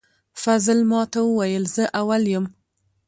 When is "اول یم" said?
2.01-2.45